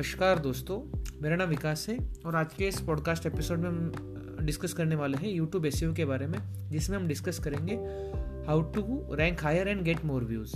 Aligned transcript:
नमस्कार 0.00 0.38
दोस्तों, 0.38 0.76
मेरा 1.22 1.36
नाम 1.36 1.48
विकास 1.48 1.84
है 1.88 1.96
और 2.26 2.36
आज 2.36 2.54
के 2.54 2.68
इस 2.68 2.80
पॉडकास्ट 2.80 3.26
एपिसोड 3.26 3.58
में 3.58 3.68
हम 3.68 4.46
डिस्कस 4.46 4.72
करने 4.72 4.96
वाले 4.96 5.16
हैं 5.16 5.28
यूट्यूब 5.28 5.66
एस 5.66 5.80
के 5.96 6.04
बारे 6.04 6.26
में, 6.26 6.38
जिसमें 6.70 6.96
हम 6.98 7.06
डिस्कस 7.06 7.38
करेंगे 7.38 7.74
how 8.46 8.62
to 8.72 9.14
rank 9.14 9.42
higher 9.44 9.68
and 9.68 9.82
get 9.82 10.04
more 10.04 10.24
views 10.24 10.54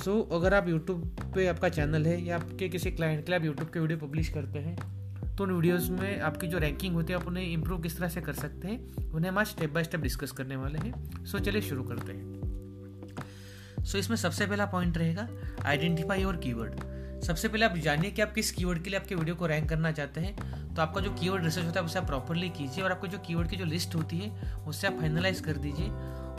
so 0.00 0.20
अगर 0.32 0.54
आप 0.54 0.68
यूट्यूब 0.68 1.16
पे 1.34 1.46
आपका 1.46 1.68
चैनल 1.68 2.06
है 2.06 2.20
या 2.24 2.36
आपके 2.36 2.68
किसी 2.68 2.90
क्लाइंट 2.90 3.24
के 3.24 3.32
लिए 3.32 3.38
आप 3.38 3.44
यूट्यूब 3.44 3.70
के 3.70 3.80
वीडियो 3.80 3.98
पब्लिश 3.98 4.28
करते 4.28 4.58
हैं 4.58 5.36
तो 5.36 5.44
उन 5.44 5.52
वीडियोज़ 5.52 5.90
में 5.92 6.20
आपकी 6.20 6.46
जो 6.46 6.58
रैंकिंग 6.58 6.94
होती 6.94 7.12
है, 7.12 7.18
आप 7.18 7.26
उन्हें 7.26 7.52
इम्प्रूव 7.52 7.80
किस 7.82 7.98
तरह 7.98 8.08
से 8.08 8.20
कर 8.20 8.32
सकते 8.32 8.68
हैं, 8.68 9.12
उन्हें 9.12 9.30
हम 9.30 9.38
आज 9.38 9.46
स्टेप 9.46 9.72
बाय 9.72 9.84
स्टेप 9.84 10.00
डिस्कस 10.00 10.32
करने 10.32 10.56
वाले 10.56 10.78
हैं. 10.78 11.24
सो 11.24 11.38
चलिए 11.38 11.62
शुरू 11.62 11.82
करते 11.82 12.12
हैं. 12.12 13.84
सो 13.84 13.98
इसमें 13.98 14.16
सबसे 14.16 14.46
पहला 14.46 14.66
पॉइंट 14.66 14.98
रहेगा 14.98 15.28
आइडेंटिफाई 15.64 16.22
योर 16.22 16.36
कीवर्ड 16.36 16.93
सबसे 17.24 17.48
पहले 17.48 17.64
आप 17.64 17.76
जानिए 17.76 18.10
कि 18.10 18.22
आप 18.22 18.32
किस 18.32 18.50
कीवर्ड 18.50 18.82
के 18.84 18.90
लिए 18.90 18.98
आपके 18.98 19.14
वीडियो 19.14 19.34
को 19.36 19.46
रैंक 19.46 19.68
करना 19.68 19.90
चाहते 19.92 20.20
हैं। 20.20 20.74
तो 20.74 20.82
आपका 20.82 21.00
जो 21.00 21.10
कीवर्ड 21.10 21.44
रिसर्च 21.44 21.64
होता 21.64 21.80
है, 21.80 21.86
उसे 21.86 21.98
आप 21.98 22.06
प्रॉपरली 22.06 22.48
कीजिए 22.48 22.84
और 22.84 22.92
आपको 22.92 23.06
जो 23.06 23.18
कीवर्ड 23.18 23.48
की 23.48 23.56
जो 23.56 23.64
लिस्ट 23.64 23.94
होती 23.94 24.18
है 24.18 24.52
उससे 24.66 24.86
आप 24.86 24.92
फाइनलाइज 24.92 25.40
कर 25.40 25.52
दीजिए। 25.52 25.88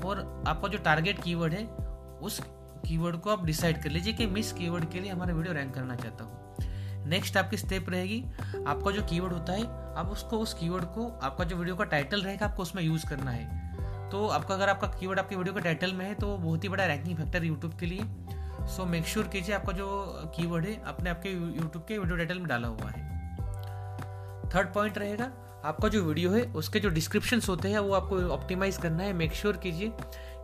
और 0.06 0.44
आपका 0.48 0.68
जो 0.68 0.78
टारगेट 0.78 1.24
कीवर्ड 1.24 1.54
है, 1.54 1.66
उस 2.22 2.40
कीवर्ड 2.88 3.18
को 3.18 3.30
आप 3.30 3.46
डिसाइड 3.46 3.82
कर 3.84 3.90
लीजिए 3.90 4.14
कि 4.14 4.28
मैं 4.28 4.42
इस 4.42 4.52
कीवर्ड 4.54 4.90
के 4.92 5.00
लिए 5.00 5.12
हमारा 5.12 5.34
वीडियो 5.34 5.54
रैंक 5.54 5.74
करना 5.74 5.96
चाहता 5.96 6.24
हूँ। 6.24 7.08
नेक्स्ट 7.08 7.38
आपकी 7.38 7.58
स्टेप 7.58 7.90
रहेगी, 7.90 8.24
आपका 8.68 8.92
जो 8.92 9.04
कीवर्ड 9.04 9.34
होता 9.34 9.54
है, 9.54 9.64
आप 9.96 10.10
उसको, 10.12 10.40
उस 10.40 10.54
कीवर्ड 10.54 10.86
को, 10.86 11.08
आपका 11.24 11.44
जो 11.44 11.56
वीडियो 11.56 11.76
का 11.76 11.84
टाइटल 11.84 12.22
रहेगा, 12.22 12.46
आपको 12.46 12.64
उसमें 12.64 12.84
यूज़ 12.84 13.06
करना 13.06 13.32
है। 13.32 14.10
तो 14.10 14.28
आपका, 14.28 14.54
अगर 14.56 14.70
आपका 14.70 14.88
कीवर्ड 15.00 15.20
आपके 15.20 15.36
वीडियो 15.36 15.54
के 15.54 15.62
टाइटल 15.62 15.94
में 15.94 16.06
है 16.06 16.14
तो 16.14 16.38
बहुत 16.38 16.64
ही 16.64 16.70
बड़ा 16.70 16.86
रैंकिंग 16.86 17.18
फैक्टर 17.18 17.44
यूट्यूब 17.44 17.78
के 17.80 17.86
लिए। 17.86 18.35
सो 18.68 18.86
मेक 18.86 19.06
श्योर 19.06 19.28
कीजिए 19.28 19.56
आपका 19.56 19.74
जो 19.74 19.88
कीवर्ड 20.36 20.66
है 20.66 20.82
आपने 20.84 21.10
आपके 21.10 21.30
यूट्यूब 21.30 21.84
के 21.88 21.98
वीडियो 21.98 22.18
टाइटल 22.18 22.40
में 22.40 22.48
डाला 22.48 22.68
हुआ 22.68 22.90
है। 22.90 23.04
थर्ड 24.50 24.74
पॉइंट 24.74 24.98
रहेगा, 24.98 25.32
आपका 25.66 25.88
जो 25.88 26.04
वीडियो 26.04 26.32
है, 26.32 26.42
उसके 26.54 26.80
जो 26.80 26.90
डिस्क्रिप्शन 26.90 27.42
होते 27.48 27.70
हैं, 27.70 27.80
वो 27.80 27.94
आपको 27.94 28.20
ऑप्टिमाइज 28.34 28.78
करना 28.78 29.04
है। 29.04 29.14
मेक 29.14 29.34
श्योर 29.34 29.58
कीजिए 29.58 29.92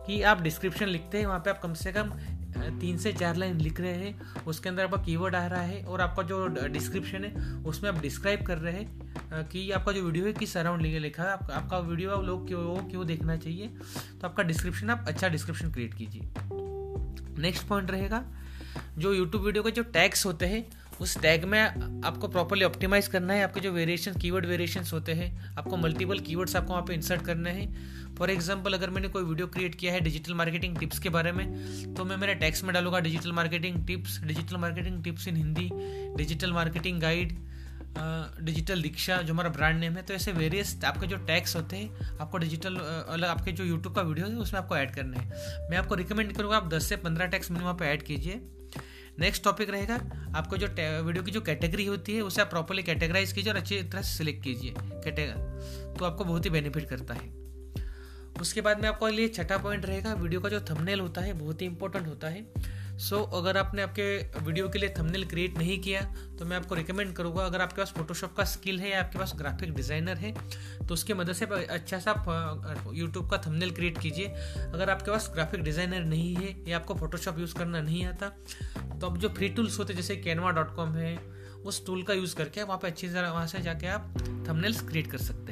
कि 0.06 0.22
आप 0.22 0.40
डिस्क्रिप्शन 0.42 0.86
लिखते 0.86 1.18
हैं, 1.18 1.26
वहाँ 1.26 1.38
पे 1.40 1.50
आप 1.50 1.60
कम 1.62 1.74
से 1.74 1.92
कम 1.92 2.12
तीन 2.80 2.96
से 2.98 3.12
चार 3.12 3.36
लाइन 3.36 3.58
लिख 3.58 3.80
रहे 3.80 3.92
हैं, 3.94 4.44
उसके 4.46 4.68
अंदर 4.68 4.84
आपका 4.84 5.02
कीवर्ड 5.04 5.34
आ 5.34 5.46
रहा 5.46 5.62
है 5.62 5.82
और 5.84 6.00
आपका 6.00 6.22
जो 6.22 6.46
डिस्क्रिप्शन 6.46 7.24
है, 7.24 7.32
उसमें 7.64 7.90
आप 7.90 8.00
डिस्क्राइब 8.00 8.46
कर 8.46 8.58
रहे 8.58 8.72
हैं 8.72 9.46
कि 9.48 9.70
आपका 9.70 9.92
जो 9.92 10.02
वीडियो 10.02 10.26
है, 10.26 10.32
किस 10.32 10.56
अराउंड 10.56 10.82
लिखा 10.82 11.22
है 11.22 11.30
आपका 11.30 11.78
वीडियो 11.80 12.10
आप 12.10 12.24
लोग 12.24 12.46
क्यों 12.46 12.76
क्यों 12.90 13.06
देखना 13.06 13.36
चाहिए? 13.36 13.68
तो 13.68 14.28
आपका 14.28 14.42
डिस्क्रिप्शन 14.42 14.90
आप 14.90 15.04
अच्छा 15.08 15.28
डिस्क्रिप्शन 15.28 15.72
क्रिएट 15.72 15.94
कीजिए। 15.94 16.70
नेक्स्ट 17.38 17.66
पॉइंट 17.66 17.90
रहेगा, 17.90 18.24
जो 18.98 19.12
यूट्यूब 19.14 19.44
वीडियो 19.44 19.62
के 19.62 19.70
जो 19.70 19.82
टैग्स 19.92 20.26
होते 20.26 20.46
हैं, 20.46 20.64
उस 21.00 21.16
टैग 21.22 21.44
में 21.44 21.60
आपको 21.60 22.28
प्रॉपरली 22.28 22.64
ऑप्टिमाइज 22.64 23.06
करना 23.08 23.34
है, 23.34 23.42
आपके 23.44 23.60
जो 23.60 23.72
वेरिएशन 23.72 24.14
कीवर्ड 24.14 24.46
वेरिएशन 24.46 24.84
होते 24.92 25.12
हैं, 25.12 25.56
आपको 25.56 25.76
मल्टीपल 25.76 26.18
कीवर्ड्स 26.18 26.56
आपको 26.56 26.72
वहाँ 26.72 26.84
पे 26.86 26.94
इंसर्ट 26.94 27.22
करने 27.22 27.50
हैं। 27.50 28.14
फॉर 28.16 28.30
एग्जांपल 28.30 28.72
अगर 28.72 28.90
मैंने 28.90 29.08
कोई 29.08 29.22
वीडियो 29.22 29.46
क्रिएट 29.46 29.74
किया 29.74 29.92
है 29.92 30.00
डिजिटल 30.00 30.34
मार्केटिंग 30.34 30.76
टिप्स 30.78 30.98
के 30.98 31.08
बारे 31.08 31.32
में 31.32 31.94
तो 31.94 32.04
मैं 32.04 32.16
मेरे 32.16 32.34
टैक्स 32.34 32.62
में 32.64 32.72
डालूँगा 32.74 33.00
digital 33.00 33.32
marketing 33.32 33.86
tips 33.86 34.20
digital 34.24 34.56
marketing 34.56 35.02
tips 35.04 35.28
in 35.28 35.36
Hindi 35.36 35.68
digital 36.16 36.52
marketing 36.52 37.00
guide 37.00 37.32
digital 37.96 38.82
Deeksha, 38.82 39.16
जो 39.16 39.32
हमारा 39.32 39.48
ब्रांड 39.50 39.78
नेम 39.80 39.96
है 39.96 40.02
तो 40.02 40.14
ऐसे 40.14 40.32
वेरियस 40.32 40.78
आपके 40.84 41.06
जो 41.06 41.16
टैक्स 41.26 41.56
होते 41.56 41.76
हैं, 41.76 42.18
आपको 42.18 42.38
डिजिटल 42.38 42.76
अलग 42.76 43.28
आपके 43.28 43.52
जो 43.52 43.64
यूट्यूब 43.64 43.94
का 43.94 44.02
वीडियो 44.02 44.26
है, 44.26 44.36
उसमें 44.36 44.60
आपको 44.60 44.76
ऐड 44.76 44.94
करना 44.94 45.20
है। 45.20 45.68
मैं 45.70 45.78
आपको 45.78 45.94
रिकमेंड 45.94 46.32
करूँगा, 46.32 46.56
आप 46.56 46.68
10 46.68 46.88
से 46.88 46.96
15 46.98 47.26
टैक्स 47.26 47.50
मिनिमम 47.50 47.72
पे 47.72 47.84
ऐड 47.84 48.02
कीजिए। 48.02 48.40
नेक्स्ट 49.18 49.44
टॉपिक 49.44 49.70
रहेगा, 49.70 49.94
आपको 50.36 50.56
जो 50.56 50.66
वीडियो 51.02 51.22
की 51.24 51.30
जो 51.30 51.40
कैटेगरी 51.40 51.86
होती 51.86 52.14
है, 52.14 52.20
उसे 52.22 52.40
आप 52.42 52.50
प्रॉपरली 52.50 52.82
कैटेगराइज 52.82 53.32
कीजिए 53.32 53.52
और 53.52 53.58
अच्छी 53.58 53.82
तरह 53.82 54.02
से 54.02 54.16
सिलेक्ट 54.16 54.42
कीजिए। 54.44 54.74
कैटेगर 54.78 55.94
तो 55.98 56.04
आपको 56.04 56.24
बहुत 56.24 56.44
ही 56.44 56.50
बेनिफिट 56.50 56.88
करता 56.88 57.14
है। 57.14 57.30
उसके 58.40 58.60
बाद 58.60 58.80
में 58.82 58.88
आपको 58.88 59.08
लिए 59.08 59.28
छठा 59.28 59.56
पॉइंट 59.58 59.84
रहेगा 59.86 60.12
वीडियो 60.14 60.40
का 60.40 60.48
जो 60.48 60.60
थंबनेल 60.60 61.00
होता 61.00 61.20
है, 61.20 61.32
बहुत 61.32 61.62
ही 61.62 61.66
इंपॉर्टेंट 61.66 62.06
होता 62.06 62.28
है। 62.28 62.46
सो 62.92 63.16
so, 63.16 63.34
अगर 63.34 63.56
आपने 63.56 63.82
आपके 63.82 64.38
वीडियो 64.38 64.68
के 64.68 64.78
लिए 64.78 64.88
थंबनेल 64.98 65.24
क्रिएट 65.24 65.58
नहीं 65.58 65.78
किया 65.80 66.00
तो 66.38 66.44
मैं 66.44 66.56
आपको 66.56 66.74
रिकमेंड 66.74 67.12
करूँगा 67.12 67.44
अगर 67.44 67.60
आपके 67.60 67.80
पास 67.82 67.92
फोटोशॉप 67.96 68.34
का 68.36 68.44
स्किल 68.44 68.80
है 68.80 68.90
या 68.90 69.00
आपके 69.00 69.18
पास 69.18 69.32
ग्राफिक 69.36 69.74
डिज़ाइनर 69.74 70.16
है 70.16 70.32
तो 70.86 70.94
उसकी 70.94 71.14
मदद 71.14 71.32
से 71.32 71.46
अच्छा 71.46 71.98
सा 71.98 72.10
आप 72.10 72.92
यूट्यूब 72.94 73.30
का 73.30 73.38
थंबनेल 73.38 73.70
क्रिएट 73.70 73.98
कीजिए। 73.98 74.26
अगर 74.62 74.90
आपके 74.90 75.10
पास 75.10 75.30
ग्राफिक 75.34 75.62
डिज़ाइनर 75.62 76.04
नहीं 76.04 76.34
है 76.34 76.54
या 76.68 76.76
आपको 76.78 76.94
फोटोशॉप 76.94 77.38
यूज़ 77.38 77.54
करना 77.54 77.80
नहीं 77.80 78.04
आता 78.06 78.28
तो 79.00 79.06
अब 79.06 79.18
जो 79.18 79.28
फ्री 79.28 79.48
टूल्स 79.48 79.78
होते 79.78 79.94
जैसे 79.94 80.16
कैनवा 80.16 80.52
है 80.96 81.16
उस 81.62 81.84
टूल 81.86 82.02
का 82.02 82.14
यूज़ 82.14 82.34
करके 82.36 82.62
वहाँ 82.62 82.78
पर 82.78 82.88
अच्छी 82.88 83.08
तरह 83.08 83.30
वहाँ 83.30 83.46
से 83.46 83.60
जाके 83.62 83.86
आप 83.86 84.14
थंबनेल्स 84.48 84.80
क्रिएट 84.80 85.10
कर 85.10 85.18
सकते 85.18 85.51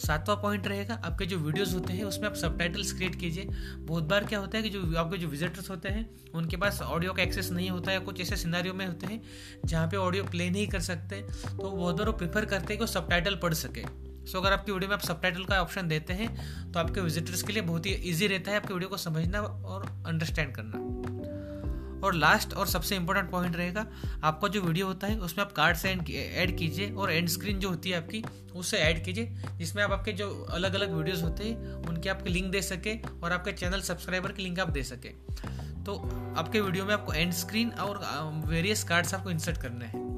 सातवां 0.00 0.36
पॉइंट 0.36 0.66
रहेगा। 0.66 0.94
आपके 1.04 1.26
जो 1.26 1.38
वीडियोस 1.38 1.74
होते 1.74 1.92
हैं, 1.92 2.04
उसमें 2.04 2.28
आप 2.28 2.34
सब 2.36 2.56
क्रिएट 2.92 3.14
कीजिए। 3.14 3.48
बहुत 3.78 4.04
बार 4.04 4.24
क्या 4.24 4.38
होता 4.38 4.58
है 4.58 4.62
कि 4.62 4.70
जो 4.70 4.96
आपके 4.96 5.18
जो 5.18 5.28
विजिटर्स 5.28 5.70
होते 5.70 5.88
हैं, 5.88 6.08
उनके 6.34 6.56
पास 6.56 6.80
ऑडियो 6.82 7.12
का 7.12 7.22
एक्सेस 7.22 7.50
नहीं 7.50 7.70
होता 7.70 7.92
है 7.92 7.98
कुछ 8.00 8.20
ऐसे 8.20 8.36
सिनारियों 8.36 8.74
में 8.74 8.86
होते 8.86 9.06
हैं, 9.06 9.20
जहाँ 9.64 9.86
पे 9.88 9.96
ऑडियो 9.98 10.24
प्ले 10.26 10.50
नहीं 10.50 10.66
कर 10.68 10.80
सकते 10.82 11.22
तो 11.22 11.70
बहुत 11.70 11.96
बार 11.96 12.06
वो 12.06 12.12
प्रीफर 12.14 12.44
करते 12.44 12.66
हैं 12.66 12.78
कि 12.78 12.80
वो 12.80 12.86
सब 12.86 13.08
पढ़ 13.36 13.54
सके। 13.56 13.84
सो 14.26 14.40
अगर 14.40 14.52
आपकी 14.52 14.72
वीडियो 14.72 14.88
में 14.88 14.96
आप 14.96 15.02
सब 15.02 15.20
का 15.44 15.60
ऑप्शन 15.62 15.88
देते 15.88 16.12
हैं 16.12 16.72
तो 16.72 16.80
आपके 16.80 17.00
विजिटर्स 17.00 17.42
के 17.42 17.52
लिए 17.52 17.62
बहुत 17.62 17.86
ही 17.86 17.92
ईजी 18.10 18.26
रहता 18.26 18.50
है 18.50 18.56
आपकी 18.56 18.74
वीडियो 18.74 18.88
को 18.88 18.96
समझना 18.98 19.40
और 19.40 19.86
अंडरस्टैंड 20.06 20.54
करना। 20.54 21.09
और 22.04 22.14
लास्ट 22.14 22.54
और 22.54 22.66
सबसे 22.66 22.96
इंपॉर्टेंट 22.96 23.30
पॉइंट 23.30 23.56
रहेगा, 23.56 23.86
आपका 24.24 24.48
जो 24.48 24.60
वीडियो 24.62 24.86
होता 24.86 25.06
है, 25.06 25.18
उसमें 25.18 25.44
आप 25.44 25.52
कार्ड 25.52 25.76
से 25.76 25.90
ऐड 25.90 26.56
कीजिए 26.58 26.90
और 26.90 27.12
एंड 27.12 27.28
स्क्रीन 27.28 27.58
जो 27.58 27.68
होती 27.70 27.90
है 27.90 27.96
आपकी, 27.96 28.22
उससे 28.54 28.78
ऐड 28.78 29.04
कीजिए, 29.04 29.34
जिसमें 29.58 29.82
आप 29.82 29.92
आपके 29.92 30.12
जो 30.12 30.30
अलग 30.50 30.74
अलग 30.74 30.94
वीडियोस 30.94 31.22
होते 31.22 31.44
हैं, 31.44 31.72
उनके 31.88 32.08
आपके 32.08 32.30
लिंक 32.30 32.50
दे 32.52 32.62
सके 32.62 32.98
और 33.22 33.32
आपके 33.32 33.52
चैनल 33.52 33.80
सब्सक्राइबर 33.80 34.32
के 34.32 34.42
लिंक 34.42 34.60
आप 34.60 34.70
दे 34.70 34.82
सके। 34.82 35.08
तो 35.84 35.96
आपके 36.36 36.60
वीडियो 36.60 36.84
में 36.84 36.92
आपको 36.94 37.12
एंड 37.12 37.32
स्क्रीन 37.32 37.70
और 37.80 38.00
वेरियस 38.46 38.84
कार्ड्स 38.84 39.14
आपको 39.14 39.30
इंसर्ट 39.30 39.56
करने 39.56 39.84
हैं। 39.84 40.08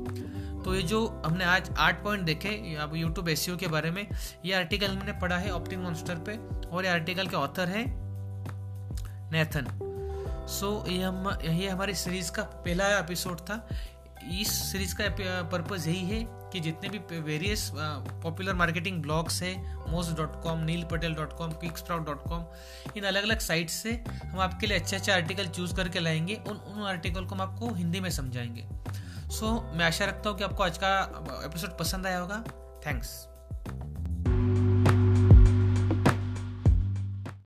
तो 0.65 0.75
ये 0.75 0.83
जो 0.83 1.07
हमने 1.27 1.45
आज 1.45 1.71
आठ 1.79 2.03
पॉइंट 2.05 2.23
देखे 2.25 2.49
अब 2.81 2.95
यूट्यूब 2.97 3.29
एस 3.29 3.47
के 3.61 3.69
बारे 3.69 3.91
में, 3.91 4.07
ये 4.45 4.53
आर्टिकल 4.55 4.87
हमने 4.87 5.13
पढ़ा 5.21 5.39
है 5.39 5.51
ऑप्टिंग 5.51 5.83
मॉन्स्टर 5.83 6.19
पे 6.29 6.37
और 6.69 6.85
ये 6.85 6.91
आर्टिकल 6.91 7.27
के 7.27 7.37
ऑथर 7.37 7.69
है 7.69 7.85
नेथन 9.33 9.67
सो 10.53 10.85
so, 10.85 10.93
ये 10.93 11.03
हम 11.03 11.39
यही 11.45 11.67
हमारी 11.67 11.95
सीरीज़ 11.95 12.33
का 12.33 12.43
पहला 12.43 12.99
एपिसोड 12.99 13.41
था। 13.41 13.69
इस 14.41 14.49
सीरीज़ 14.49 14.95
का 14.95 15.05
पर्पज़ 15.43 15.89
यही 15.89 16.05
है 16.07 16.51
कि 16.53 16.61
जितने 16.61 16.89
भी 16.89 17.19
वेरियस 17.21 17.71
पॉपुलर 17.75 18.55
मार्केटिंग 18.55 19.03
ब्लॉग्स 19.03 19.43
है 19.43 19.77
Moz 19.91 20.13
dot 20.13 20.43
com 20.43 20.59
Neil 20.59 20.85
Patel 20.85 21.15
dot 21.15 21.33
com 21.33 21.53
quick 21.53 22.05
dot 22.05 22.23
com 22.29 22.45
इन 22.97 23.05
अलग 23.05 23.23
अलग 23.23 23.39
साइट 23.39 23.71
से 23.71 24.05
हम 24.25 24.41
आपके 24.41 24.67
लिए 24.67 24.79
अच्छे 24.79 24.97
अच्छे 24.97 25.13
आर्टिकल 25.13 25.47
चूज़ 25.47 25.75
करके 25.75 26.01
लाएँगे। 26.01 26.35
उन 26.35 26.57
उन 26.57 26.83
आर्टिकल 26.83 27.25
को 27.25 27.35
हम 27.35 27.41
आपको 27.41 27.75
हिंदी 27.75 28.01
में 28.01 28.11
समझाएँगे। 28.11 28.69
सो 29.31 29.47
so, 29.47 29.77
मैं 29.77 29.85
आशा 29.85 30.05
रखता 30.05 30.31
हूँ 30.31 30.39
कि 30.39 30.45
आपको 30.45 30.63
आज 30.63 30.79
का 30.79 30.99
एपिसोड 31.45 31.79
पसंद 31.79 32.07
आया 32.07 32.19
होगा। 32.19 32.45
थैंक्स 32.87 33.32